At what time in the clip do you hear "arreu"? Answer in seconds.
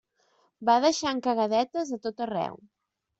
2.27-2.57